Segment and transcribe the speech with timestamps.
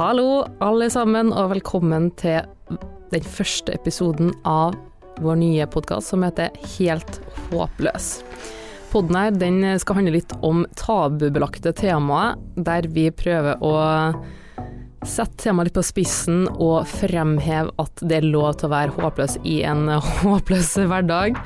[0.00, 2.40] Hallo, alle sammen, og velkommen til
[3.12, 4.72] den første episoden av
[5.20, 7.18] vår nye podkast som heter Helt
[7.50, 8.06] håpløs.
[8.94, 13.74] Podden her den skal handle litt om tabubelagte temaer, der vi prøver å
[15.04, 19.36] sette temaet litt på spissen og fremheve at det er lov til å være håpløs
[19.44, 19.84] i en
[20.22, 21.36] håpløs hverdag.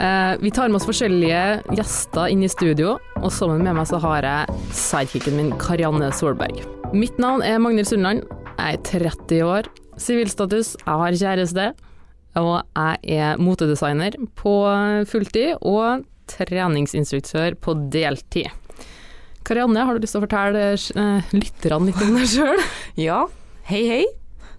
[0.00, 4.02] Eh, vi tar med oss forskjellige gjester inn i studio, og sammen med meg så
[4.02, 6.79] har jeg sidekicken min Karianne Solberg.
[6.90, 8.24] Mitt navn er Magnhild Sundland,
[8.58, 9.66] jeg er 30 år,
[10.00, 11.66] sivilstatus, jeg har kjæreste,
[12.40, 14.54] og jeg er motedesigner på
[15.06, 18.50] fulltid og treningsinstruktør på deltid.
[19.46, 22.64] Karianne, har du lyst til å fortelle eh, lytterne litt om deg sjøl?
[23.06, 23.20] Ja,
[23.70, 24.02] hei hei.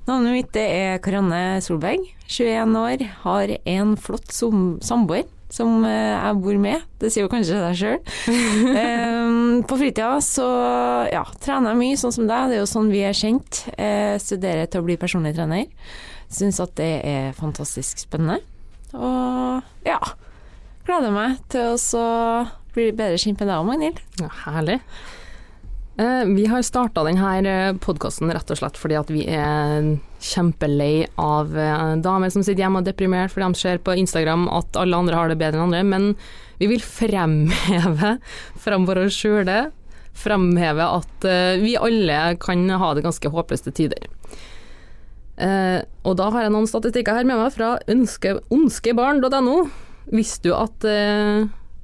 [0.07, 6.59] Navnet mitt er Karianne Solberg, 21 år, har en flott samboer som eh, jeg bor
[6.63, 6.85] med.
[7.01, 7.99] Det sier jo kanskje deg sjøl.
[9.69, 10.47] på fritida så
[11.11, 12.51] ja, trener jeg mye, sånn som deg.
[12.51, 13.65] Det er jo sånn vi er kjent.
[13.75, 15.67] Eh, studerer til å bli personlig trener.
[16.31, 18.39] Syns at det er fantastisk spennende.
[18.95, 19.99] Og ja,
[20.87, 22.05] gleder meg til å så
[22.76, 23.99] bli bedre kjent med deg òg, Magnhild.
[24.21, 24.79] Ja, herlig.
[25.99, 31.57] Eh, Vi har starta denne podkasten rett og slett fordi at vi er kjempelei av
[31.57, 34.97] eh, damer som sitter hjemme og er deprimert fordi de ser på Instagram at alle
[34.97, 36.07] andre har det bedre enn andre, men
[36.61, 38.15] vi vil fremheve
[38.65, 39.59] framfor oss skjule,
[40.21, 44.09] fremheve at eh, vi alle kan ha det ganske håpløst tider.
[45.41, 49.57] Eh, og da har jeg noen statistikker her med meg fra ønske, ondskebarn.no.
[50.11, 50.85] Visste du at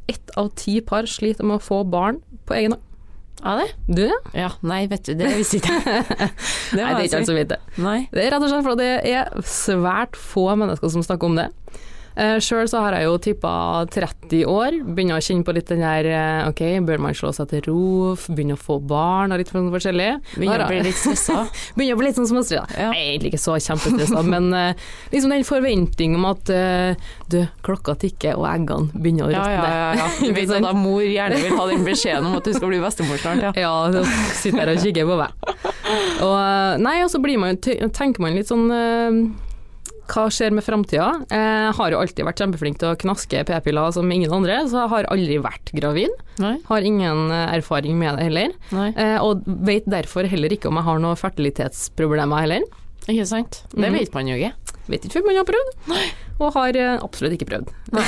[0.09, 2.86] ett av ti par sliter med å få barn på egen hånd?
[3.43, 3.67] Ja, det?
[3.85, 4.17] Du, ja?
[4.33, 6.05] Ja, nei, vet du, det visste ikke jeg.
[6.73, 7.59] Det Nei, det er ikke alle som vet det.
[7.79, 7.99] Nei.
[8.11, 11.45] Det er rett og slett fordi det er svært få mennesker som snakker om det.
[12.17, 13.51] Uh, Sjøl så har jeg jo tippa
[13.93, 17.51] 30 år, begynner å kjenne på litt den der eh, ok, bør man slå seg
[17.51, 20.07] til ro, begynne å få barn og litt sånn forskjellig.
[20.33, 21.43] Begynner å bli litt stressa.
[21.77, 22.65] Begynner å bli litt sånn småstressa.
[22.73, 22.89] Ja.
[22.95, 27.39] Jeg er egentlig ikke så kjempestressa, men eh, liksom den forventning om at eh, du,
[27.67, 29.71] klokka tikker og eggene begynner å Ja, råtne.
[29.71, 29.95] ja, ja.
[30.01, 30.11] ja.
[30.27, 33.21] Du vet at mor gjerne vil ha den beskjeden om at du skal bli bestemor
[33.21, 33.53] snart, ja.
[33.67, 34.03] Ja, så
[34.41, 35.35] sitter her og kikker på meg.
[36.25, 39.19] Og, eh, nei, og så blir man, tenker man litt sånn eh,
[40.07, 41.07] Hva skjer med framtida?
[41.29, 44.89] Jeg har jo alltid vært kjempeflink til å knaske p-piller som ingen andre, så jeg
[44.93, 46.13] har aldri vært gravid.
[46.39, 48.53] Nei, Har ingen eh, erfaring med det heller.
[48.71, 48.89] nei.
[48.95, 52.63] Eh, Og vet derfor heller ikke om jeg har noen fertilitetsproblemer heller.
[53.07, 53.63] Ikke sant?
[53.71, 53.93] Det Mhm.
[53.99, 54.53] vet man jo ikke.
[54.87, 55.71] Vet ikke før man har prøvd.
[56.37, 57.71] Og har eh, absolutt ikke prøvd.
[57.97, 58.03] Nei,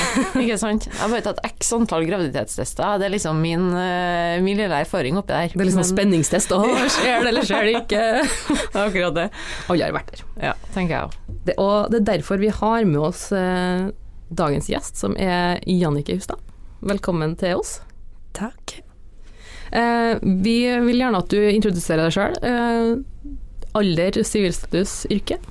[0.45, 0.85] ikke sant.
[0.88, 3.00] Jeg har bare tatt x antall graviditetstester.
[3.01, 5.51] Det er liksom min, eh, min lille erfaring oppi der.
[5.51, 6.53] Det er liksom Men- spenningstest.
[6.56, 6.59] Å,
[6.95, 8.03] skjer det, eller skjer det ikke?
[8.85, 9.28] Akkurat det.
[9.68, 10.23] Alle har vært der.
[10.51, 11.18] Ja, tenker jeg òg.
[11.50, 13.89] Det, og det er derfor vi har med oss eh,
[14.29, 16.39] dagens gjest, som er Jannike Hustad.
[16.85, 17.79] Velkommen til oss.
[18.38, 18.78] Takk.
[19.75, 20.57] Eh, vi
[20.88, 22.39] vil gjerne at du introduserer deg sjøl.
[22.45, 23.34] Eh,
[23.79, 25.41] alder, sivilstatus, yrke.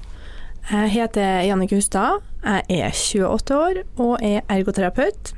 [0.69, 2.21] Jeg heter Jannike Hustad.
[2.45, 5.33] Jeg er 28 år og er ergoterapeut.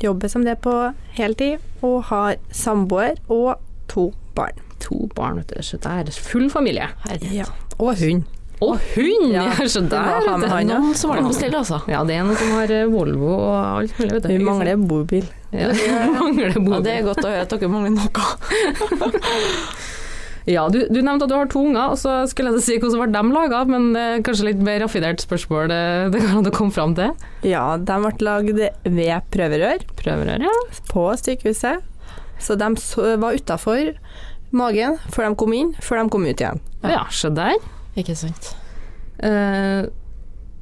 [0.00, 0.72] Jobber som det på
[1.18, 3.56] heltid og har samboer og
[3.90, 4.56] to barn.
[4.80, 5.62] To barn, vet du.
[5.66, 6.86] Så det er full familie.
[7.34, 7.44] Ja.
[7.78, 8.22] Og hund.
[8.60, 9.30] Og hund!
[9.32, 10.66] Ja, Ja, så der, ha det han.
[10.68, 11.78] Noen som har det på stell, altså.
[11.88, 14.32] Ja, det er noen som har eh, Volvo og alt mulig, vet du.
[14.34, 15.24] Vi mangler bobil.
[15.50, 16.82] ja, vi mangler Ja, bobil.
[16.84, 18.26] det er godt å høre at dere mangler noe.
[20.48, 23.02] Ja, du, du nevnte at du har to unger, og så skulle jeg si hvordan
[23.02, 25.82] var de laga, men det er kanskje litt mer raffinert spørsmål det,
[26.14, 27.12] det kan du komme fram til.
[27.46, 30.56] Ja, de ble lagd ved prøverør Prøverør, ja.
[30.90, 31.86] på sykehuset.
[32.40, 32.72] Så de
[33.20, 33.92] var utafor
[34.56, 36.62] magen før de kom inn, før de kom ut igjen.
[36.88, 37.58] Ja, se der.
[38.00, 38.54] Ikke sant.
[39.20, 39.84] Eh,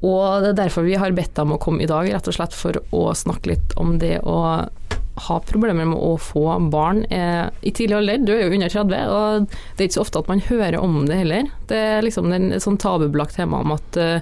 [0.03, 2.55] og det er derfor vi har bedt dem å komme i dag, rett og slett
[2.55, 4.37] for å snakke litt om det å
[5.27, 8.21] ha problemer med å få barn eh, i tidlig alder.
[8.25, 11.01] Du er jo under 30, og det er ikke så ofte at man hører om
[11.09, 11.49] det heller.
[11.71, 14.21] Det er liksom en, sånn tabubelagt tema om at eh,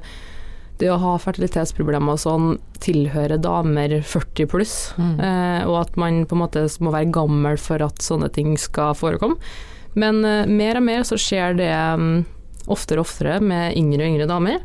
[0.77, 2.49] det å ha fertilitetsproblemer og sånn
[2.85, 5.15] tilhører damer 40 pluss, Mm.
[5.19, 8.93] eh, og at man på en måte må være gammel for at sånne ting skal
[8.97, 9.39] forekomme.
[9.97, 12.25] Men eh, mer og mer så skjer det mm,
[12.69, 14.61] oftere og oftere med yngre og yngre damer.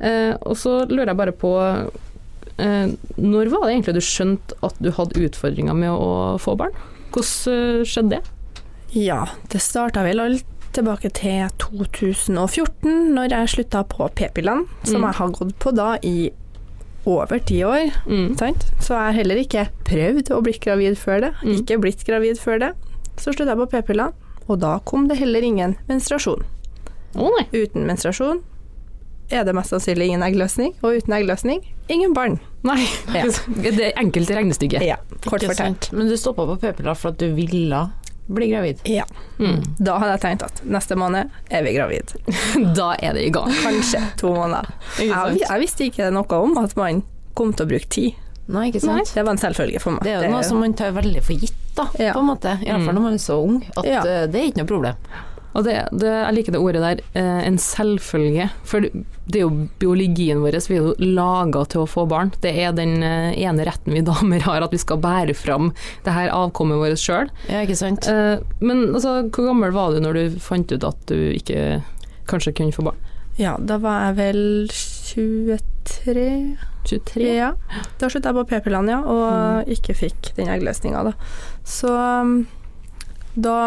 [0.00, 1.52] Eh, og så lurer jeg bare på
[2.58, 6.74] Når var det egentlig du skjønte at du hadde utfordringer med å få barn?
[7.14, 8.22] Hvordan eh, skjedde det?
[8.98, 10.44] Ja, det starta vel alt
[10.76, 15.06] tilbake til 2014, når jeg slutta på p-pillene, som Mm.
[15.08, 16.30] jeg har gått på da i
[17.08, 17.90] over ti år.
[18.06, 18.36] Mm.
[18.38, 18.66] Sant?
[18.80, 21.32] Så jeg har heller ikke prøvd å bli gravid før det.
[21.42, 21.54] Mm.
[21.62, 22.72] Ikke blitt gravid før det.
[23.16, 24.12] Så slutta jeg på p-pillene,
[24.48, 26.44] og da kom det heller ingen menstruasjon.
[27.16, 27.32] Oh.
[27.52, 28.42] Uten menstruasjon
[29.32, 32.38] er det mest sannsynlig ingen eggløsning, og uten eggløsning ingen barn.
[32.66, 32.80] Nei.
[33.14, 33.24] Ja.
[33.62, 34.82] Det er enkelt regnestykke.
[34.84, 34.96] Ja,
[35.26, 35.90] kort fortalt.
[35.92, 37.84] Men du stoppa på p-piller for at du ville
[38.28, 38.80] bli gravid.
[38.84, 39.04] Ja.
[39.38, 39.62] Mm.
[39.78, 42.12] Da hadde jeg tenkt at neste måned er vi gravid.
[42.76, 43.48] Da er det i gang.
[43.62, 44.68] Kanskje to måneder.
[45.00, 47.02] Jeg, jeg visste ikke noe om at man
[47.38, 48.18] kom til å bruke tid.
[48.48, 49.10] Nei, ikke sant?
[49.14, 50.04] Det var en selvfølge for meg.
[50.08, 52.14] Det er jo noe som man tar veldig for gitt, da, Ja.
[52.16, 52.54] på en måte.
[52.64, 53.58] I hvert fall når man er så ung.
[53.76, 53.98] At Ja.
[54.08, 54.96] eh, det er ikke noe problem.
[55.58, 58.46] Og det, det, jeg liker det ordet der, eh, en selvfølge.
[58.68, 62.30] For det er jo biologien vår, vi er jo laga til å få barn.
[62.44, 65.72] Det er den eh, ene retten vi damer har, at vi skal bære fram
[66.06, 67.32] det her avkommet vårt sjøl.
[67.50, 68.06] Ja, ikke sant?
[68.06, 71.82] Eh, men altså, hvor gammel var du når du fant ut at du ikke
[72.30, 73.06] kanskje kunne få barn?
[73.38, 74.40] Ja, da var jeg vel
[74.70, 76.28] 23
[76.88, 77.26] 23?
[77.36, 77.52] Ja.
[78.00, 81.12] Da slutta jeg på p-pillene, ja, og ikke fikk den eggløsninga, da.
[81.66, 82.40] Så um,
[83.38, 83.58] da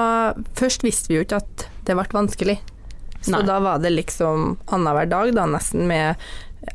[0.58, 2.58] Først visste vi jo ikke at det ble vanskelig.
[3.22, 3.44] Så Nei.
[3.46, 6.16] da var det liksom annenhver dag, da, nesten med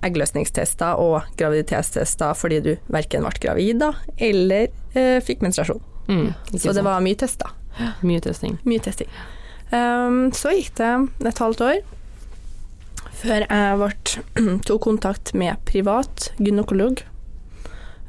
[0.03, 4.69] eggløsningstester og graviditetstester fordi du verken ble gravid da, eller
[4.99, 5.83] eh, fikk menstruasjon.
[6.07, 7.51] Mm, Så det var mye tester.
[8.03, 8.59] mye testing.
[8.65, 9.11] Mye testing.
[9.73, 10.93] Um, så gikk det
[11.27, 11.81] et halvt år
[13.17, 13.91] før jeg ble,
[14.69, 17.01] tok kontakt med privat gynekolog.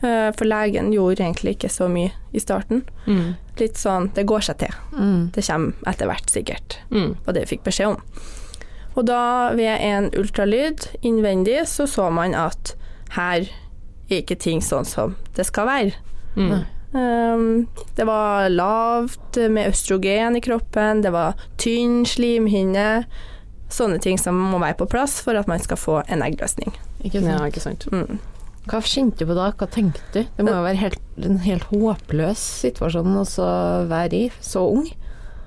[0.03, 2.83] Uh, for legen gjorde egentlig ikke så mye i starten.
[3.07, 3.35] Mm.
[3.57, 4.75] Litt sånn det går seg til.
[4.93, 5.29] Mm.
[5.33, 6.79] Det kommer etter hvert, sikkert.
[6.93, 7.15] Mm.
[7.23, 8.25] Og det vi fikk beskjed om.
[8.97, 12.73] Og da, ved en ultralyd innvendig, så så man at
[13.13, 13.45] her
[14.09, 15.93] er ikke ting sånn som det skal være.
[16.37, 16.65] Mm.
[16.97, 17.67] Um,
[17.97, 23.05] det var lavt med østrogen i kroppen, det var tynn slimhinne.
[23.69, 26.71] Sånne ting som må være på plass for at man skal få en eggløsning.
[27.03, 27.33] Ikke sant?
[27.33, 27.87] Ja, ikke sant.
[27.91, 28.21] Mm.
[28.67, 29.49] Hva kjente du på da?
[29.57, 30.21] Hva tenkte du?
[30.37, 33.51] Det må jo være helt, en helt håpløs situasjon å
[33.89, 34.87] være i, så ung.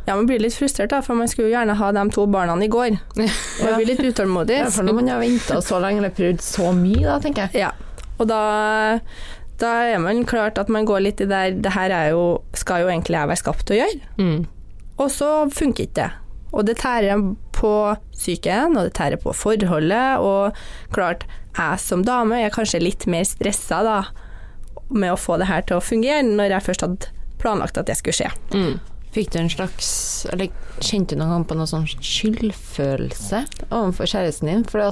[0.06, 2.56] Ja, man blir litt frustrert, da, for man skulle jo gjerne ha de to barna
[2.64, 2.96] i går.
[3.20, 4.56] Jeg blir litt utålmodig.
[4.62, 7.66] Ja, for når man har venta så lenge eller prøvd så mye, da, tenker jeg.
[7.66, 7.74] Ja,
[8.20, 8.40] og da,
[9.60, 12.24] da er man klart at man går litt i der Det her er jo,
[12.56, 14.10] skal jo egentlig jeg være skapt til å gjøre.
[14.20, 14.40] Mm.
[15.00, 16.10] Og så funker ikke det.
[16.50, 17.20] Og det tærer
[17.54, 17.72] på
[18.16, 20.56] psyken, og det tærer på forholdet, og
[20.94, 21.26] klart,
[21.56, 23.98] jeg som dame er kanskje litt mer stressa da,
[24.90, 27.10] med å få det her til å fungere, når jeg først hadde
[27.40, 28.30] planlagt at det skulle skje.
[28.54, 28.78] Mm.
[29.10, 29.88] Fikk du en slags
[30.30, 33.40] Eller kjente du noen gang på noen sånn skyldfølelse
[33.74, 34.62] overfor kjæresten din?
[34.70, 34.82] For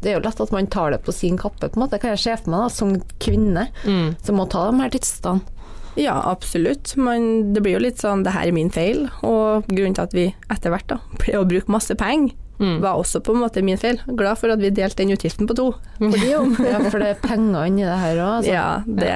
[0.00, 1.98] det er jo lett at man tar det på sin kappe, på en måte.
[2.00, 4.16] Kan jeg se for meg da, som kvinne Mm.
[4.24, 5.52] som må ta de her tidsstandene?
[5.96, 6.94] Ja, absolutt.
[6.96, 10.12] Men det blir jo litt sånn det her er min feil, og grunnen til at
[10.12, 12.78] vi etter hvert da ble å bruke masse penger, Mm.
[12.80, 13.98] var også på en måte min feil.
[14.16, 15.66] Glad for at vi delte den utgiften på to.
[16.00, 18.52] Ja, for det er penger inni det her òg, altså.
[18.54, 19.12] Ja, det,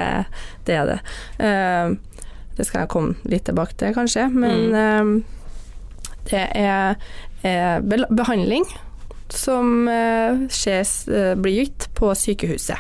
[0.69, 0.99] det er det.
[1.41, 1.97] Uh,
[2.59, 4.27] det skal jeg komme litt tilbake til, kanskje.
[4.35, 5.13] Men eh,
[6.29, 6.99] det er
[7.47, 8.67] eh, behandling
[9.33, 10.93] som uh, skjes,
[11.41, 12.77] blir gitt på sykehuset.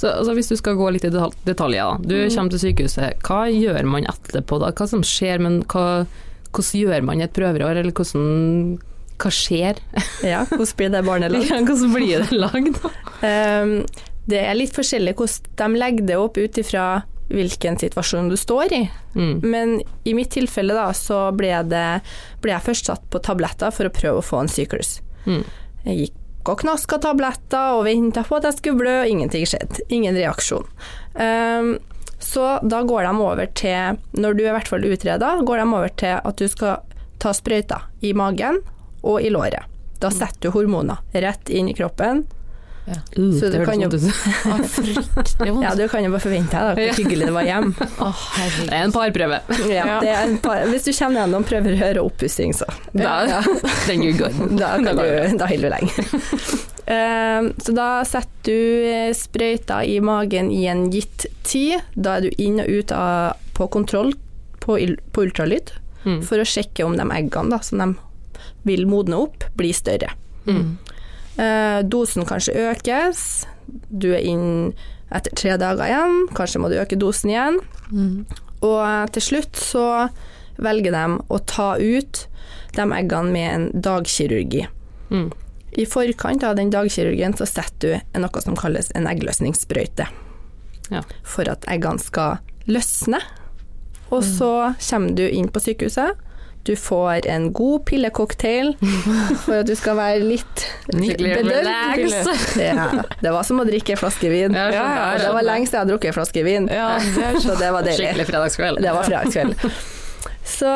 [0.00, 1.98] Så altså, hvis du skal gå litt i detaljer, da.
[2.00, 2.30] Du Mm.
[2.32, 3.20] kommer til sykehuset.
[3.26, 4.70] Hva gjør man etterpå da?
[4.72, 6.06] Hva som skjer, men hva,
[6.54, 8.78] hvordan gjør man et prøverår, eller hvordan
[9.20, 9.80] hva skjer?
[10.32, 11.48] Ja, hvordan blir det barnet lagd?
[11.50, 12.82] Ja, hvordan blir det lagd?
[13.22, 13.74] Um,
[14.30, 16.86] det er litt forskjellig hvordan de legger det opp ut ifra
[17.30, 18.80] hvilken situasjon du står i.
[19.14, 19.34] Mm.
[19.46, 22.00] Men i mitt tilfelle da, så ble, det,
[22.42, 24.96] ble jeg først satt på tabletter for å prøve å få en syklus.
[25.28, 25.44] Mm.
[25.84, 26.16] Jeg gikk
[26.48, 29.84] og knaska tabletter og venta på at jeg skulle blø, ingenting skjedde.
[29.92, 30.66] Ingen reaksjon.
[31.14, 31.74] Um,
[32.20, 35.66] så da går de over til, når du er i hvert fall utreda, går de
[35.68, 36.80] over til at du skal
[37.20, 38.60] ta sprøyter i magen
[39.02, 39.64] og i låret.
[40.00, 42.24] Da setter du hormoner rett inn i kroppen.
[42.90, 42.96] Uh,
[43.38, 43.90] Så det du kan jo-.
[45.62, 47.68] Ja, du kan jo bare forvente deg hvor hyggelig det var hjem.
[48.06, 48.22] oh.
[48.64, 49.38] Det er en parprøve.
[49.70, 52.66] Ja, det er en par, hvis du kommer gjennom prøverør og oppussing, så
[52.96, 53.42] Da, Ja.
[53.86, 54.56] then you're good.
[54.58, 56.08] da, kan du, da holder du lenge.
[56.90, 61.84] Ehm, så da setter du eh, sprøyta i magen i en gitt tid.
[61.94, 64.14] Da er du inn og ut av, på kontroll
[64.64, 66.22] på, il- på ultralyd Mm.
[66.24, 67.86] for å sjekke om de eggene da, som de
[68.68, 70.12] vil modne opp, bli større.
[70.46, 70.78] Mm.
[71.40, 73.26] Eh, dosen kanskje økes.
[73.90, 74.72] Du er inn
[75.14, 76.24] etter tre dager igjen.
[76.36, 77.60] Kanskje må du øke dosen igjen.
[77.90, 78.26] Mm.
[78.66, 79.86] Og til slutt så
[80.60, 82.26] velger de å ta ut
[82.76, 84.66] de eggene med en dagkirurgi.
[85.10, 85.30] Mm.
[85.80, 90.06] I forkant av den dagkirurgien så setter du noe som kalles en eggløsningssprøyte.
[90.90, 91.02] Ja.
[91.26, 93.22] For at eggene skal løsne.
[94.10, 96.18] Og så kommer du inn på sykehuset.
[96.64, 98.74] Du får en god pillecocktail
[99.44, 101.64] for at du skal være litt bedøvd.
[102.60, 102.88] Ja,
[103.22, 104.52] det var som å drikke en flaske vin.
[104.54, 107.24] Ja, Ja, ja, det var lenge siden jeg har drukket en flaske vin, Ja, det
[107.30, 108.04] er så det var deilig.
[108.10, 108.82] Skikkelig fredagskveld.
[108.84, 109.56] Det var fredagskveld.
[110.50, 110.70] Så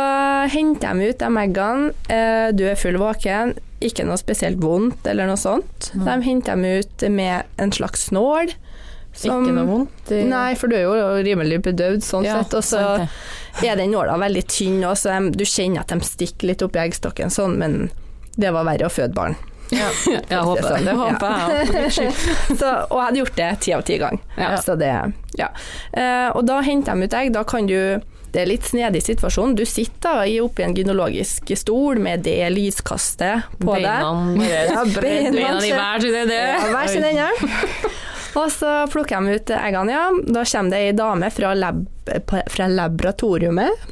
[0.54, 1.92] henter de ut de eggene.
[2.08, 5.90] Eh, Du er full våken, ikke noe spesielt vondt eller noe sånt.
[5.94, 8.54] De henter dem ut med en slags snål.
[9.14, 10.10] som- Ikke noe vondt?
[10.10, 12.54] i- Nei, for du er jo rimelig bedøvd sånn Ja, sett.
[12.54, 13.08] Og så.
[13.62, 17.30] Er den nåla veldig tynn, òg, så du kjenner at de stikker litt oppi eggstokken
[17.30, 17.90] sånn, men
[18.36, 19.36] det var verre å føde barn.
[19.72, 19.86] Ja,
[20.28, 20.80] Jeg håper det.
[20.84, 22.10] det håper jeg.
[22.60, 24.20] Så, og jeg hadde gjort det ti av ti ganger.
[24.36, 24.50] Ja.
[24.60, 24.90] Så det,
[25.40, 25.48] ja.
[25.92, 27.30] Eh, og da henter de ut egg.
[27.32, 27.78] Da kan du
[28.34, 29.54] Det er litt snedig situasjon.
[29.54, 33.86] Du sitter da i- oppi en gynologisk stol med det lyskastet på deg.
[34.42, 35.30] Ja, beina
[35.62, 36.34] ser- hver sin.
[36.34, 37.28] Ja, hver sin ende.
[38.34, 40.08] Og så plukker de ut eggene, ja.
[40.26, 41.84] Da kommer det ei dame fra, lab,
[42.50, 43.86] fra laboratoriet,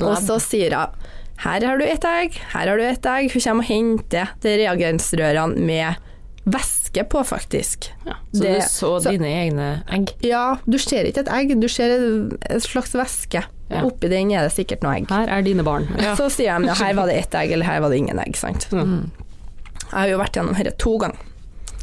[0.00, 1.10] og så sier hun
[1.44, 3.32] her har du ett egg, her har du ett egg.
[3.34, 5.96] Hun kommer og henter de reagensrørene med
[6.46, 7.88] væske på, faktisk.
[8.06, 8.14] Ja.
[8.32, 10.12] Så Det- du så, så- dine egne egg?
[10.22, 13.42] Ja, du ser ikke et egg, du ser en slags væske.
[13.70, 13.82] Ja.
[13.82, 15.08] Oppi den er det sikkert noe egg.
[15.10, 15.88] Her er dine barn.
[15.98, 16.14] Ja.
[16.20, 18.36] Så sier de ja, her var det ett egg, eller her var det ingen egg.
[18.36, 18.68] Sant?
[18.70, 19.10] Mm.
[19.90, 21.16] Jeg har jo vært gjennom dette to ganger.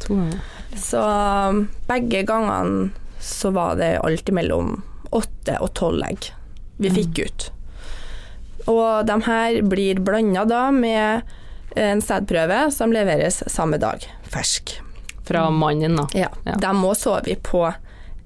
[0.06, 0.40] To ganger.
[0.76, 2.90] Så um, begge gangene
[3.22, 4.80] så var det alltid mellom
[5.12, 6.32] åtte og tolv egg
[6.82, 7.44] vi fikk ut.
[8.70, 11.22] Og de her blir blanda da med
[11.78, 14.78] en sædprøve som leveres samme dag, fersk.
[15.24, 16.08] Fra mannen, da.
[16.18, 16.28] Ja.
[16.44, 16.56] Ja.
[16.58, 17.62] De må sove på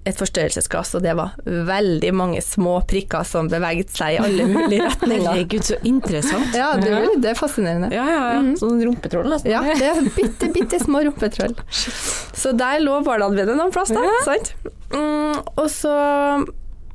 [0.06, 4.84] et forstørrelsesglass, og det var veldig mange små prikker som beveget seg i alle mulige
[4.88, 5.26] retninger.
[5.32, 6.54] Herregud, så interessant.
[6.54, 6.92] Ja, det,
[7.25, 7.90] det er fascinerende.
[7.94, 8.42] Ja, ja, ja.
[8.60, 9.50] Sånn rumpetroll, nesten.
[9.50, 11.56] Ja, det er bitte, bitte små rumpetroll.
[12.42, 14.02] Så der lå barna noen plass, da.
[14.26, 14.52] Sant?
[14.92, 15.92] Mm, og så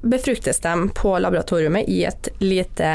[0.01, 2.93] befruktes de på laboratoriet i et lite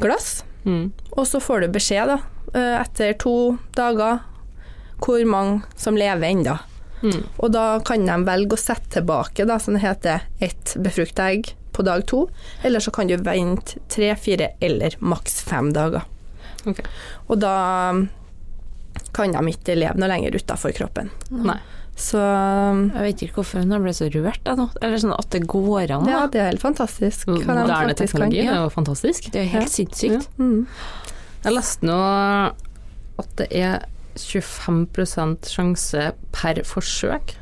[0.00, 0.88] glass, Mm.
[1.14, 2.16] og så får du beskjed da,
[2.58, 4.16] eh, etter to dager
[4.98, 6.56] hvor mange som lever ennå.
[7.02, 7.22] Mm.
[7.38, 11.54] Og da kan de velge å sette tilbake, da, som det heter, ett befrukta egg
[11.76, 12.26] på dag to,
[12.64, 16.06] eller så kan du vente tre, fire eller maks fem dager.
[16.66, 16.86] Okay.
[17.28, 17.56] Og da
[19.16, 21.10] kan de ikke leve noe lenger utafor kroppen.
[21.30, 21.58] Nei.
[21.96, 24.66] Så Jeg vet ikke hvorfor hun ble så rørt, nå.
[24.84, 26.08] Eller sånn at det går an.
[26.10, 27.24] ja, det er helt fantastisk.
[27.30, 27.96] de Moderne kan.
[27.96, 29.30] teknologi, det er jo fantastisk.
[29.32, 30.28] Det er helt sinnssykt.
[30.36, 30.66] Mm.
[31.46, 31.96] Jeg leste nå
[33.16, 33.86] at det er
[34.20, 37.36] 25% sjanse per forsøk.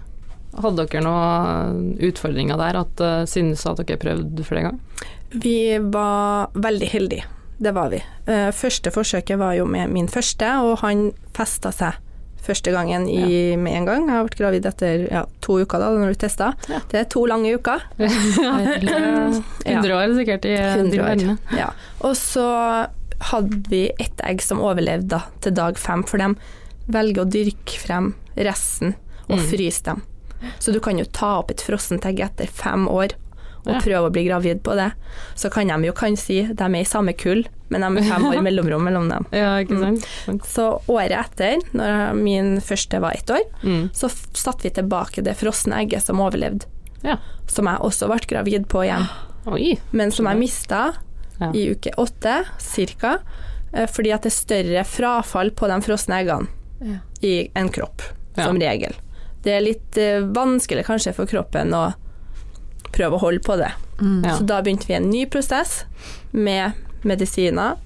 [0.54, 5.10] Hadde dere noen utfordringer der, at uh, sa at dere prøvde flere ganger?
[5.34, 5.58] Vi
[5.90, 7.26] var veldig heldige,
[7.58, 7.98] det var vi.
[8.30, 11.98] Eh, første forsøket var jo med min første, og han festa seg
[12.44, 14.08] første gangen i, med en gang.
[14.10, 16.52] Jeg vært gravid etter ja, to uker da, når du testa.
[16.70, 16.82] Ja.
[16.90, 17.86] Det er to lange uker.
[17.98, 21.24] 100 år sikkert i 100 år.
[21.56, 21.70] Ja.
[22.04, 22.46] Og så
[23.30, 26.34] hadde vi ett egg som overlevde da, til dag fem, for de
[26.86, 28.94] velger å dyrke frem resten
[29.28, 29.46] og Mm.
[29.50, 30.02] fryse dem.
[30.58, 33.12] Så du kan jo ta opp et frossent egg etter fem år
[33.66, 34.92] og prøve å bli gravid på det.
[35.34, 38.24] Så kan de jo kan si de er i samme kull, men de er fem
[38.30, 39.24] år mellomrom mellom dem.
[39.32, 39.78] Ja, ikke
[40.28, 40.40] Mm.
[40.44, 43.88] Så året etter, når min første var ett år, Mm.
[43.94, 46.66] så satte vi tilbake det frosne egget som overlevde,
[47.02, 47.16] Ja.
[47.46, 49.08] som jeg også ble gravid på igjen.
[49.46, 49.78] Oi.
[49.92, 50.94] men som jeg mista
[51.40, 51.50] Ja.
[51.52, 53.18] i uke åtte cirka,
[53.72, 56.48] eh, fordi at det er større frafall på de frosne eggene
[56.84, 56.98] Ja.
[57.24, 58.02] i en kropp,
[58.36, 58.44] Ja.
[58.48, 58.92] som regel.
[59.44, 61.92] Det er litt uh, vanskelig kanskje for kroppen å
[62.94, 63.70] prøve å holde på det.
[64.00, 64.24] Mm.
[64.24, 64.36] Ja.
[64.38, 65.84] Så da begynte vi en ny prosess
[66.32, 66.72] med
[67.04, 67.76] medisiner,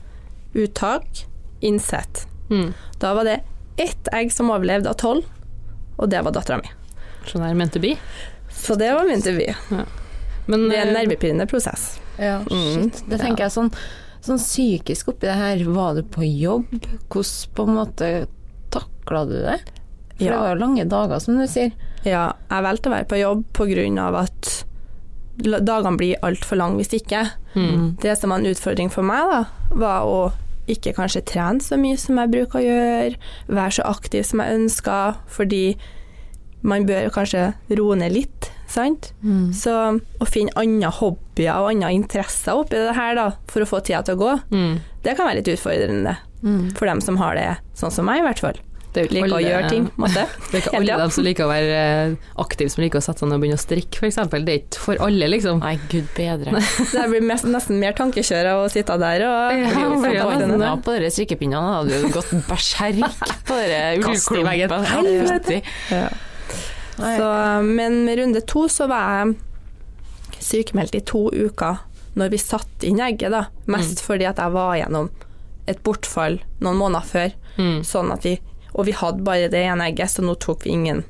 [0.55, 1.25] uttak,
[1.61, 2.27] innsett.
[2.51, 2.73] Mm.
[3.01, 3.41] Da var det
[3.77, 5.25] ett egg som overlevde av tolv,
[5.99, 6.71] og det var dattera mi.
[7.27, 7.95] Så det er meant to be.
[8.51, 9.49] Så det var min til vi.
[10.49, 11.99] Men Det er en eh, nervepirrende prosess.
[12.19, 12.91] Ja, Mm.
[12.91, 13.03] shit.
[13.09, 13.73] Det tenker jeg sånn,
[14.25, 15.65] sånn psykisk oppi det her.
[15.65, 16.65] Var du på jobb?
[17.11, 18.09] Hvordan på en måte
[19.09, 19.59] takla du det?
[20.19, 20.31] For Ja.
[20.33, 21.73] det var jo lange dager, som du sier.
[22.05, 24.65] Ja, jeg valgte å være på jobb av at
[25.39, 27.31] dagene blir altfor lange hvis ikke.
[27.55, 27.97] mm.
[28.01, 30.33] Det som var en utfordring for meg, da, var å
[30.69, 33.17] ikke kanskje trene så mye som jeg bruker å gjøre,
[33.49, 35.77] være så aktiv som jeg ønsker, fordi
[36.63, 39.13] man bør kanskje roe ned litt, sant.
[39.23, 39.53] Mm.
[39.55, 43.81] Så å finne andre hobbyer og andre interesser oppi det her, da, for å få
[43.87, 44.81] tida til å gå, Mm.
[45.05, 46.77] det kan være litt utfordrende Mm.
[46.77, 48.59] for dem som har det sånn som meg, i hvert fall.
[48.99, 50.09] Det er jo ikke Liker å gjøre ting, på.
[50.13, 53.05] Det er ikke alle de dem som liker å være eh, aktive, som liker å
[53.05, 54.17] sette seg ned og begynne å strikke, f.eks.
[54.33, 55.61] Det er ikke for alle, liksom.
[55.63, 56.63] Nei, gud bedre.
[56.95, 60.25] Det blir mest, nesten mer tankekjør av å sitte der og Ja, ja,
[60.59, 61.77] ja, på dere strikkepinnene.
[61.77, 64.81] Hadde du gått berserk på i ullklumpene.
[64.89, 65.61] Helvete.
[65.95, 66.09] Ja,
[66.99, 67.31] Så,
[67.69, 71.85] men med runde to så var jeg sykemeldt i to uker
[72.19, 73.47] når vi satte inn egget, da.
[73.71, 75.13] Mest fordi at jeg var gjennom
[75.69, 77.35] et bortfall noen måneder før.
[77.59, 77.83] Mm.
[77.87, 78.39] Sånn at vi,
[78.79, 81.03] og vi hadde bare det ene egget, så nå tok vi ingen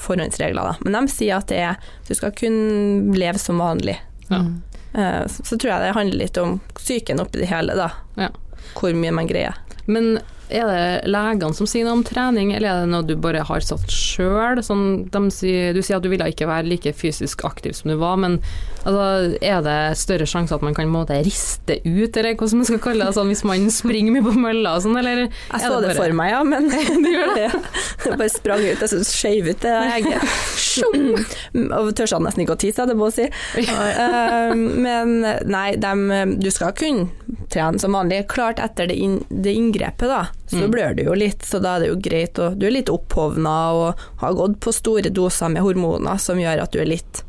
[0.00, 0.62] forhåndsregler.
[0.72, 0.74] Da.
[0.80, 1.78] Men de sier at det er,
[2.08, 3.96] du skal kun leve som vanlig.
[4.28, 4.42] Ja.
[4.42, 4.58] Mm.
[4.94, 7.90] Eh, Så, så tror jeg det handler litt om psyken oppi det hele, da.
[8.18, 8.30] Ja.
[8.74, 9.54] Hvor mye man greier.
[9.86, 10.18] Men
[10.50, 13.62] er det legene som sier noe om trening, eller er det noe du bare har
[13.62, 14.58] satt sjøl?
[14.66, 18.40] Sånn, du sier at du ville ikke være like fysisk aktiv som du var, men
[18.80, 22.78] Altså, er det større sjanse at man kan måte riste ut, eller hva man skal
[22.80, 25.26] kalle det, sånn, hvis man springer mye på mølla og sånn, eller?
[25.28, 26.68] Jeg så det for meg, ja, men
[27.04, 27.48] det gjør det?
[28.06, 28.80] Jeg bare sprang ut.
[28.80, 31.36] Jeg så skeiv ut det egget.
[31.76, 33.64] Og tør sånn nesten ikke å tisse, det må jeg si.
[33.68, 35.16] Eh, Men
[35.50, 36.06] nei, dem,
[36.40, 37.08] du skal kunne
[37.52, 38.22] trene som vanlig.
[38.30, 40.70] Klart etter det, inn, det inngrepet, da, så Mm.
[40.72, 42.38] blør du jo litt, så da er det jo greit.
[42.42, 46.62] Og du er litt opphovna og har gått på store doser med hormoner som gjør
[46.64, 47.22] at du er litt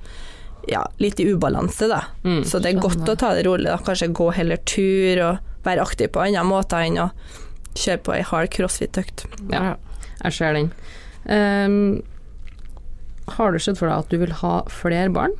[0.69, 2.01] ja, litt i ubalanse, da.
[2.23, 2.43] Mm.
[2.47, 3.79] Så det er godt å ta det rolig, da.
[3.85, 7.09] Kanskje gå heller tur og være aktiv på andre måter enn å
[7.77, 9.25] kjøre på ei hard crossfit-økt.
[9.53, 9.75] Ja,
[10.23, 10.71] jeg ser den.
[11.25, 12.01] Um,
[13.37, 15.37] har du sett for deg at du vil ha flere barn?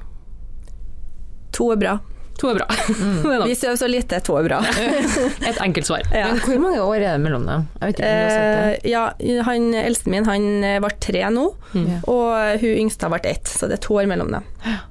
[1.57, 1.97] To er bra.
[2.39, 2.65] To er bra.
[2.71, 4.59] det er Vi nok sover så lite, to er bra.
[5.49, 6.07] et enkelt svar.
[6.15, 6.31] Ja.
[6.31, 7.67] Men hvor mange år er det mellom dem?
[7.81, 8.71] Jeg vet ikke om du har sett det.
[8.79, 9.03] Eh, ja,
[9.49, 12.01] han eldste min han eh, ble tre nå, Mm.
[12.11, 14.47] Og hun yngste har vært ett, så det er to år mellom dem.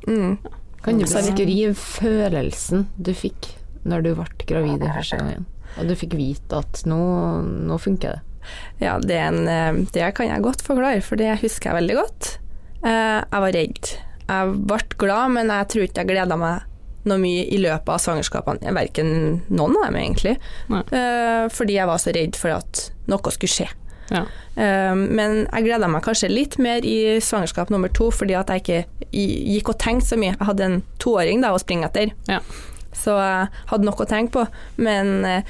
[0.09, 0.38] Mm.
[0.80, 3.50] Kan du beskrive følelsen du fikk
[3.85, 5.44] når du ble gravid i første gangen?
[5.76, 6.97] Og du fikk vite at nå,
[7.68, 8.23] nå funker det.
[8.80, 11.99] Ja, det, er en, eh, det kan jeg godt forklare, for det husker jeg veldig
[12.00, 12.30] godt.
[12.80, 13.92] Eh, Jeg var redd.
[14.30, 16.66] Jeg ble glad, men jeg tror ikke jeg gleda meg
[17.09, 18.73] noe mye i løpet av svangerskapene.
[18.76, 19.11] Verken
[19.49, 20.37] noen av dem, egentlig.
[20.71, 23.69] Eh, Fordi jeg var så redd for at noe skulle skje.
[24.11, 24.25] Ja.
[24.59, 28.64] Uh, Men jeg gleda meg kanskje litt mer i svangerskap nummer to, fordi at jeg
[28.64, 28.80] ikke
[29.14, 30.35] gikk og tenkte så mye.
[30.35, 32.40] Jeg hadde en toåring da å springe etter, Ja.
[32.92, 34.47] så jeg hadde noe å tenke på.
[34.83, 35.42] Men uh,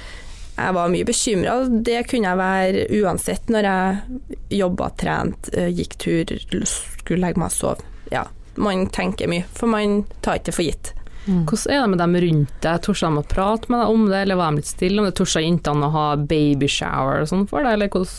[0.61, 1.57] jeg var mye bekymra,
[1.89, 6.35] det kunne jeg være uansett når jeg jobba, trent, gikk tur,
[6.69, 7.87] skulle legge meg og sove.
[8.13, 8.27] Ja,
[8.61, 10.93] man tenker mye, for man tar ikke det for gitt.
[11.27, 12.83] Hvordan er det med dem rundt deg?
[12.83, 15.15] Torde de å prate med deg om det, eller var de litt stille om det?
[15.19, 18.15] Torde jentene å ha babyshower og sånn for deg, eller hvordan,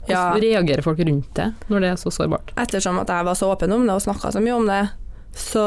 [0.00, 0.24] hvordan Ja.
[0.42, 2.50] reagerer folk rundt det når det er så sårbart?
[2.58, 4.80] Ettersom at jeg var så åpen om det og snakka så mye om det,
[5.36, 5.66] så,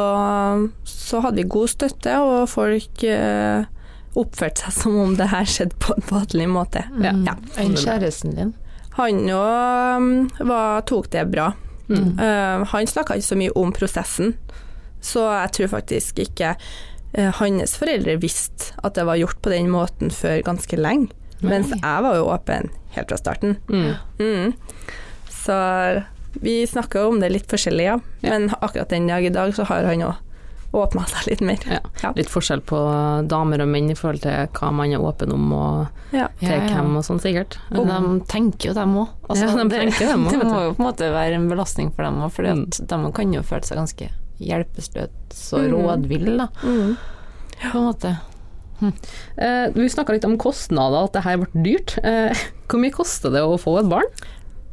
[0.84, 3.64] så hadde vi god støtte, og folk eh,
[4.20, 6.84] oppførte seg som om det her skjedde på en vanlig måte.
[7.02, 7.14] Ja.
[7.26, 7.38] Ja.
[7.58, 8.52] Enn kjæresten din?
[9.00, 11.54] Han òg tok det bra.
[11.90, 12.14] Mm.
[12.20, 14.36] Uh, han snakka ikke så mye om prosessen,
[15.04, 16.54] så jeg tror faktisk ikke
[17.14, 21.12] eh, hans foreldre visste at det var gjort på den måten før ganske lenge.
[21.44, 23.58] Mens jeg var jo åpen helt fra starten.
[23.68, 23.96] Mm.
[24.24, 24.54] Mm.
[25.28, 25.58] Så
[26.40, 27.98] vi snakker om det litt forskjellig, ja.
[28.24, 28.30] Ja.
[28.32, 30.16] Men akkurat den dag i dag så har han òg
[30.74, 31.60] åpna seg litt mer.
[31.70, 31.82] Ja.
[32.02, 32.10] Ja.
[32.18, 32.80] Litt forskjell på
[33.30, 36.30] damer og menn i forhold til hva man er åpen om og Ja.
[36.40, 36.72] til Ja, ja.
[36.80, 37.60] hvem og sånn, sikkert.
[37.70, 39.12] Men de tenker jo, dem òg.
[39.30, 40.42] Ja, de det, det må Mm.
[40.42, 43.64] jo på en måte være en belastning for dem òg, for de kan jo føle
[43.68, 45.08] seg ganske hjelpeløse
[45.54, 46.96] og rådvill, rådville, da, Mm.
[47.72, 48.16] på en måte.
[49.38, 51.98] Eh, vi snakka litt om kostnader, at det her ble dyrt.
[52.04, 52.34] Eh,
[52.68, 54.10] hvor mye koster det å få et barn?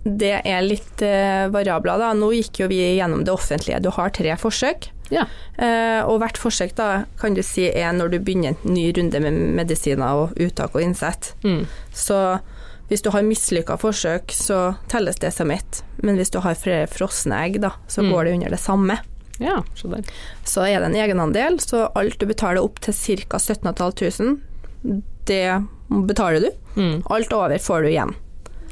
[0.05, 2.13] Det er litt eh, variabler, da.
[2.17, 3.83] Nå gikk jo vi gjennom det offentlige.
[3.85, 4.89] Du har tre forsøk.
[5.11, 5.27] Ja.
[5.59, 9.21] Eh, og hvert forsøk da kan du si er når du begynner en ny runde
[9.21, 11.35] med medisiner og uttak og innsett.
[11.45, 11.67] Mm.
[11.93, 12.41] Så
[12.89, 15.83] hvis du har mislykka forsøk, så telles det som ett.
[16.03, 18.11] Men hvis du har flere frosne egg, da, så Mm.
[18.13, 18.99] går det under det samme.
[19.41, 20.05] Ja, så, der.
[20.45, 22.95] Så er det en egenandel, så alt du betaler opp til
[23.27, 23.39] ca.
[23.41, 24.37] 17 500,
[25.27, 25.43] det
[25.89, 26.51] betaler du.
[26.81, 27.03] Mm.
[27.11, 28.15] Alt over får du igjen.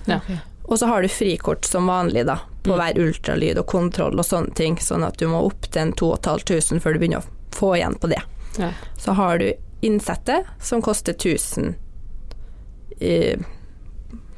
[0.09, 0.21] Ja.
[0.69, 2.79] Og så har du frikort som vanlig, da, på Mm.
[2.79, 6.81] hver ultralyd og kontroll og sånne ting, sånn at du må opp til en 2500
[6.85, 8.21] før du begynner å få igjen på det.
[8.59, 8.73] Ja.
[9.01, 11.75] Så har du innsettet, som koster 1000
[13.01, 13.37] i,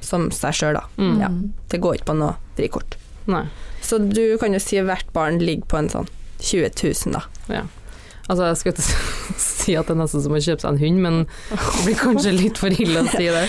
[0.01, 0.85] som seg sjøl, da.
[1.01, 1.19] Mm.
[1.21, 1.29] Ja.
[1.73, 2.97] Det går ikke på noe frikort.
[3.31, 3.45] Nei.
[3.83, 6.09] Så du kan jo si hvert barn ligger på en sånn
[6.41, 6.71] 20
[7.07, 7.23] 000, da.
[7.53, 7.67] Ja.
[8.31, 11.05] Altså, jeg skulle ikke si at det er nesten som å kjøpe seg en hund,
[11.07, 13.47] men det blir kanskje litt for ille å si det.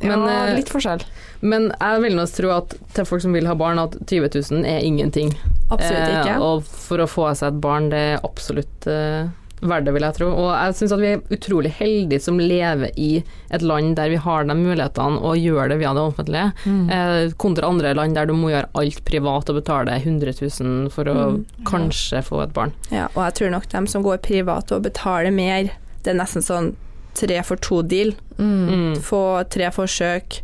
[0.00, 1.04] Men, ja, eh, litt forskjell.
[1.46, 4.68] Men jeg vil nok tro at til folk som vil ha barn, at 20 000
[4.68, 5.34] er ingenting.
[5.68, 6.36] Absolutt ikke.
[6.36, 9.28] Eh, og for å få seg et barn, det er absolutt eh,
[9.62, 10.26] verdt det, vil jeg tro.
[10.36, 14.16] Og jeg syns at vi er utrolig heldige som lever i et land der vi
[14.16, 16.90] har de mulighetene og gjør det via det offentlige, Mm.
[16.90, 21.04] eh, kontra andre land der du må gjøre alt privat og betale 100 000 for
[21.04, 21.44] å Mm.
[21.64, 22.72] kanskje få et barn.
[22.90, 25.70] Ja, og jeg tror nok dem som går privat og betaler mer,
[26.02, 26.74] det er nesten sånn
[27.14, 28.12] tre for to-deal.
[28.38, 28.68] Mm.
[28.68, 28.96] Mm.
[29.00, 30.42] Få tre forsøk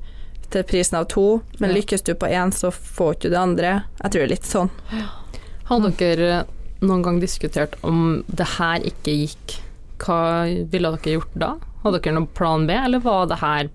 [0.50, 1.76] til prisen av to, men Ja.
[1.76, 3.84] lykkes du på én, så får ikke du det andre.
[4.02, 4.70] Jeg tror det er litt sånn.
[5.64, 6.44] Har dere
[6.82, 9.58] noen gang diskutert om det her ikke gikk,
[10.02, 10.18] hva
[10.72, 11.52] ville dere gjort da?
[11.84, 13.70] Hadde dere noen plan B, eller var det her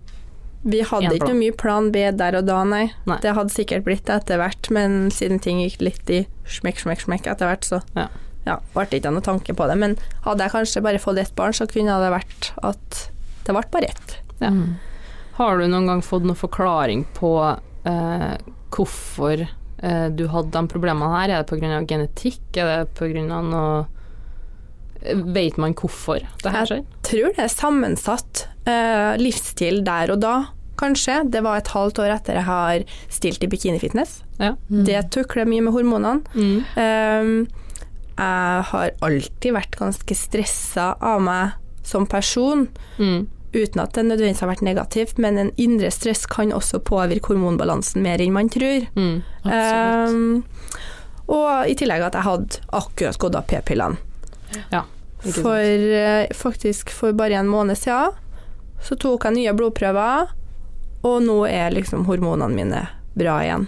[0.67, 2.85] Vi hadde ikke noe mye plan B der og da, nei.
[3.07, 3.19] Nei.
[3.23, 7.05] Det hadde sikkert blitt det etter hvert, men siden ting gikk litt i smekk, smekk,
[7.05, 8.07] smekk etter hvert, så Ja.
[8.45, 9.77] ja, ble det ikke noe tanke på det.
[9.79, 13.07] Men hadde jeg kanskje bare fått ett barn, så kunne det vært at
[13.47, 14.17] det ble bare ett.
[14.41, 14.51] Ja.
[14.51, 14.75] Mm.
[15.37, 17.31] Har du noen gang fått noen forklaring på
[17.85, 18.35] eh,
[18.73, 19.47] hvorfor
[20.09, 21.29] du hadde de problemene her?
[21.29, 21.81] Er det pga.
[21.85, 22.41] genetikk?
[22.57, 23.41] Er det pga.
[23.45, 23.85] noe
[25.07, 26.79] Vet man hvorfor det her skjer?
[26.81, 30.33] Jeg tror det er sammensatt eh, livsstil der og da,
[30.81, 31.19] kanskje.
[31.31, 34.23] Det var et halvt år etter jeg har stilt i bikinifitness.
[34.41, 34.55] Ja.
[34.67, 36.25] Det tukler mye med hormonene.
[36.33, 36.65] Mm.
[36.81, 37.31] Um,
[38.17, 41.55] jeg har alltid vært ganske stressa av meg
[41.87, 43.27] som person, Mm.
[43.53, 48.03] Uten at det nødvendigvis har vært negativt, men en indre stress kan også påvirke hormonbalansen
[48.03, 48.85] mer enn man tror.
[48.97, 49.21] Mm.
[49.47, 50.43] Um,
[51.27, 53.97] og i tillegg at jeg hadde akkurat gått av p-pillene.
[54.71, 54.83] Ja.
[55.23, 58.13] For eh, faktisk for bare en måned siden
[58.85, 60.29] så tok jeg nye blodprøver,
[61.07, 62.83] og nå er liksom hormonene mine
[63.17, 63.65] bra igjen.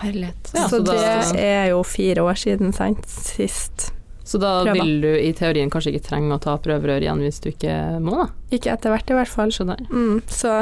[0.00, 0.50] Herlighet.
[0.54, 0.96] Ja, så, så da-
[1.34, 3.90] det er jo fire år siden, sant, sist.
[4.30, 4.78] Så da prøver.
[4.78, 8.14] vil du i teorien kanskje ikke trenge å ta prøverør igjen hvis du ikke må,
[8.20, 8.28] da?
[8.54, 9.50] Ikke etter hvert, i hvert fall.
[9.54, 9.82] Skjønner.
[9.90, 10.60] Mm, så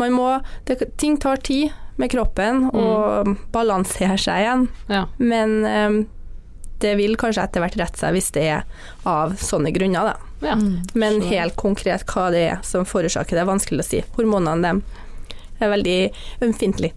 [0.00, 0.28] man må
[0.68, 2.78] det, Ting tar tid med kroppen mm.
[2.80, 5.02] og balanserer seg igjen, Ja.
[5.20, 5.98] men um,
[6.82, 8.64] det vil kanskje etter hvert rette seg hvis det er
[9.06, 10.48] av sånne grunner, da.
[10.48, 10.56] ja.
[10.56, 10.80] Mm.
[10.98, 14.00] Men Så- helt konkret hva det er som forårsaker det, er vanskelig å si.
[14.16, 14.82] Hormonene dem
[15.60, 15.98] er veldig
[16.48, 16.96] ømfintlige.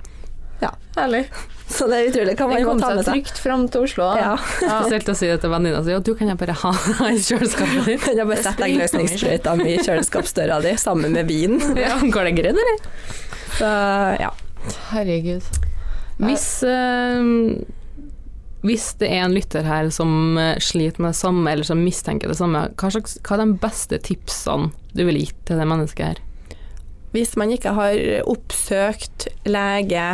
[0.95, 1.27] Herlig.
[1.65, 3.15] Så det er utrolig hva man må kom ta seg med seg.
[3.25, 4.09] trygt fram til Oslo.
[4.13, 4.17] da.
[4.21, 4.33] Ja.
[4.61, 6.73] Spesielt å si det til venninna si, ja, du kan jeg bare ha
[7.09, 8.03] i kjøleskapet ditt.
[8.05, 11.57] Kan jeg bare sette eggløsningssprøyta mi i kjøleskapsdøra di sammen med vin?
[11.85, 12.83] Ja, går det greit, eller?
[13.57, 13.71] Så
[14.21, 14.29] ja.
[14.93, 15.49] Herregud.
[16.21, 17.25] Hvis, eh,
[18.65, 22.31] hvis det er en lytter her som eh, sliter med det samme, eller som mistenker
[22.31, 26.13] det samme, hva, slags, hva er de beste tipsene du ville gitt til det mennesket
[26.13, 26.23] her?
[27.15, 30.07] Hvis man ikke har oppsøkt lege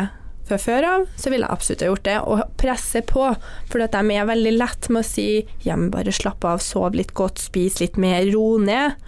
[0.50, 3.26] fra før av, så ville jeg absolutt ha gjort det, og presse på.
[3.72, 5.26] For at de er veldig lett med å si
[5.64, 8.98] ja, men bare slapp av, sov litt godt, spis litt mer, ro ned.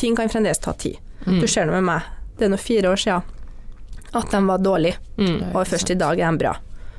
[0.00, 0.98] Ting kan fremdeles ta tid.
[1.26, 1.40] Mm.
[1.42, 2.06] Du ser det med meg,
[2.38, 3.34] det er nå fire år siden
[4.16, 5.50] at de var dårlige, Mm.
[5.52, 6.52] og først i dag er de bra.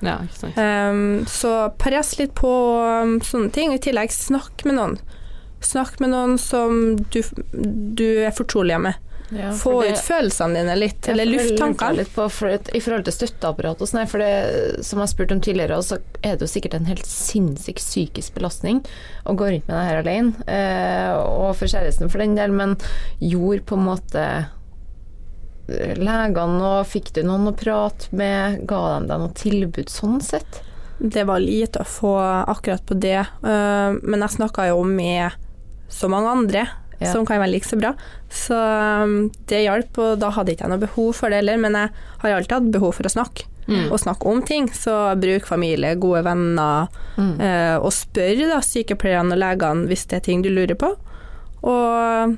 [0.05, 0.17] Ja.
[0.55, 2.51] Um, så press litt på
[3.03, 3.73] um, sånne ting.
[3.73, 4.97] I tillegg snakk med noen.
[5.65, 7.21] Snakk med noen som du,
[7.97, 8.93] du er fortrolig med.
[9.31, 11.97] Ja, Få det- ut følelsene dine litt, eller for det luft lurte jeg tankene.
[11.97, 15.41] Litt på, for I forhold til støtteapparat og sånn, for det, som jeg spurte om
[15.41, 18.83] tidligere, så er det jo sikkert en helt sinnssyk psykisk belastning
[19.25, 20.33] å gå rundt med det her alene.
[20.47, 22.75] Eh, og for kjæresten for den del, men
[23.21, 24.25] gjorde på en måte
[25.69, 28.65] eh, legene og Fikk du noen å prate med?
[28.65, 30.63] Ga de deg noe tilbud sånn sett?
[30.99, 35.31] Det var lite å få akkurat på det, uh, men jeg snakka jo med
[35.87, 36.65] så mange andre
[36.99, 37.11] Ja.
[37.13, 37.93] som kan være like så bra.
[38.29, 38.55] Så
[39.03, 41.89] um, det hjalp, og da hadde ikke jeg noe behov for det heller, men jeg
[42.21, 43.45] har alltid hatt behov for å snakke.
[43.69, 43.91] Mm.
[43.93, 46.87] Og snakke om ting, så bruk familie, gode venner,
[47.19, 47.39] Mm.
[47.41, 50.89] eh, og spør da sykepleierne og legene hvis det er ting du lurer på.
[51.63, 52.37] Og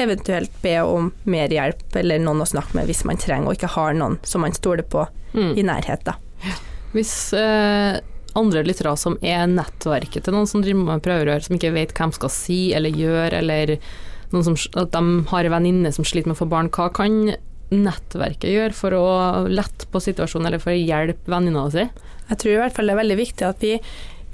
[0.00, 3.72] eventuelt be om mer hjelp eller noen å snakke med hvis man trenger og ikke
[3.74, 5.52] har noen som man stoler på Mm.
[5.58, 6.02] i nærhet.
[6.04, 6.14] da.
[6.92, 8.00] Hvis eh,
[8.38, 12.10] andre lyttere som er nettverket til noen som driver med prøverør, som ikke vet hva
[12.10, 13.76] de skal si eller gjøre, eller
[14.30, 17.32] som, at de har en venninne som sliter med å få barn, hva kan
[17.70, 19.08] nettverket gjøre for å
[19.50, 21.86] lette på situasjonen, eller for å hjelpe venninna si?
[22.30, 23.72] Jeg tror i hvert fall det er veldig viktig at vi,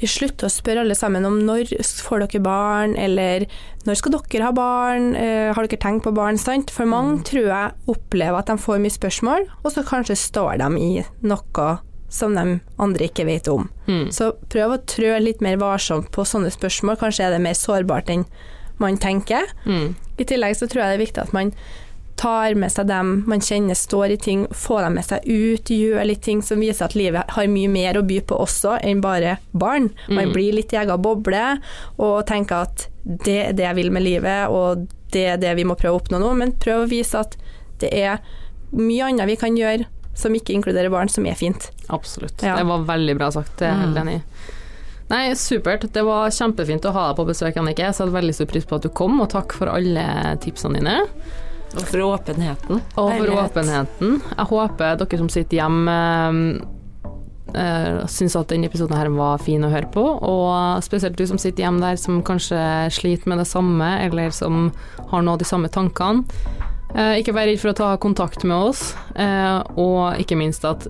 [0.01, 1.73] vi slutter å spørre alle sammen om når
[2.05, 3.49] får dere barn, eller
[3.89, 6.73] når skal dere ha barn, eh, har dere tenkt på barn, sant?
[6.75, 10.73] For mange tror jeg opplever at de får mye spørsmål, og så kanskje står de
[10.81, 10.93] i
[11.25, 11.69] noe
[12.09, 13.69] som de andre ikke vet om.
[13.89, 14.11] Mm.
[14.15, 18.11] Så prøv å trø litt mer varsomt på sånne spørsmål, kanskje er det mer sårbart
[18.13, 18.25] enn
[18.79, 19.49] man tenker.
[19.67, 19.95] Mm.
[20.21, 21.53] I tillegg så tror jeg det er viktig at man
[22.17, 26.07] tar med seg dem man kjenner står i ting, få dem med seg ut, gjør
[26.09, 29.35] litt ting som viser at livet har mye mer å by på også enn bare
[29.53, 29.91] barn.
[30.09, 30.33] Man Mm.
[30.33, 31.61] blir litt i egen boble
[31.99, 35.65] og tenker at det er det jeg vil med livet, og det er det vi
[35.65, 37.37] må prøve å oppnå nå, men prøv å vise at
[37.81, 38.19] det er
[38.73, 39.85] mye annet vi kan gjøre
[40.17, 41.69] som ikke inkluderer barn, som er fint.
[41.93, 42.41] Absolutt.
[42.43, 42.57] Ja.
[42.57, 44.03] Det var veldig bra sagt, det er jeg helt Mm.
[44.09, 44.23] enig i.
[45.09, 45.85] Nei, supert.
[45.93, 47.85] Det var kjempefint å ha deg på besøk, Annike.
[47.85, 50.03] Jeg satte veldig stor pris på at du kom, og takk for alle
[50.43, 50.97] tipsene dine.
[51.77, 52.81] Og for åpenheten.
[52.97, 53.53] Og for Herlighet.
[53.53, 54.17] åpenheten.
[54.37, 55.97] Jeg håper dere som sitter hjemme
[57.55, 61.39] øh, syns at denne episoden her var fin å høre på, og spesielt du som
[61.39, 62.59] sitter hjemme der som kanskje
[62.93, 64.73] sliter med det samme, eller som
[65.13, 66.25] har nå de samme tankene.
[66.97, 70.87] Eh, ikke vær redd for å ta kontakt med oss, eh, og ikke minst at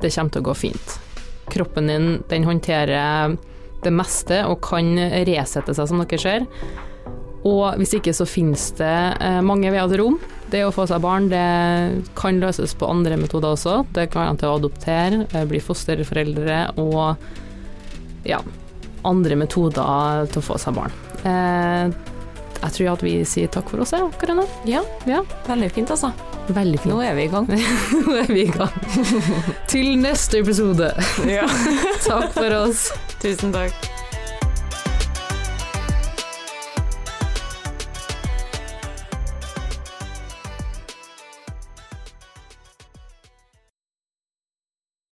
[0.00, 0.96] det kommer til å gå fint.
[1.52, 3.36] Kroppen din den håndterer
[3.84, 4.96] det meste og kan
[5.28, 6.46] resette seg, som dere ser.
[7.46, 10.18] Og hvis ikke så finnes det eh, mange veier til rom.
[10.50, 11.44] Det å få seg barn det
[12.16, 13.80] kan løses på andre metoder også.
[13.92, 18.40] Det kan være til å adoptere, bli fosterforeldre og ja,
[19.06, 20.94] andre metoder til å få seg barn.
[22.62, 24.46] Jeg tror at vi sier takk for oss, jeg, Karina.
[24.68, 26.12] Ja, Ja, veldig fint, altså.
[26.48, 27.46] veldig Nå er vi i gang.
[28.06, 28.72] Nå er vi i gang.
[29.72, 30.92] Til neste episode.
[31.28, 31.46] ja.
[32.06, 32.88] Takk for oss.
[33.22, 33.95] Tusen takk.